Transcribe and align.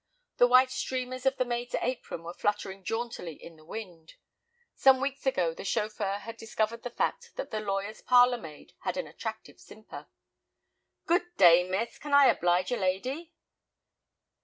The 0.37 0.47
white 0.47 0.71
streamers 0.71 1.27
of 1.27 1.37
the 1.37 1.45
maid's 1.45 1.75
apron 1.75 2.23
were 2.23 2.33
fluttering 2.33 2.83
jauntily 2.83 3.33
in 3.35 3.55
the 3.55 3.63
wind. 3.63 4.15
Some 4.73 4.99
weeks 4.99 5.27
ago 5.27 5.53
the 5.53 5.63
chauffeur 5.63 6.15
had 6.17 6.37
discovered 6.37 6.81
the 6.81 6.89
fact 6.89 7.33
that 7.35 7.51
the 7.51 7.59
lawyer's 7.59 8.01
parlor 8.01 8.39
maid 8.39 8.73
had 8.79 8.97
an 8.97 9.05
attractive 9.05 9.59
simper. 9.59 10.07
"Good 11.05 11.27
day, 11.37 11.69
miss; 11.69 11.99
can 11.99 12.15
I 12.15 12.25
oblige 12.29 12.71
a 12.71 12.77
lady?" 12.77 13.35